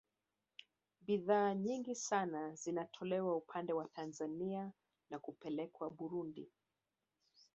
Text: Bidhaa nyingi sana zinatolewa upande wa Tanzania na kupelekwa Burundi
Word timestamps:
Bidhaa 1.01 1.53
nyingi 1.55 1.95
sana 1.95 2.55
zinatolewa 2.55 3.35
upande 3.35 3.73
wa 3.73 3.87
Tanzania 3.87 4.71
na 5.09 5.19
kupelekwa 5.19 5.89
Burundi 5.89 6.49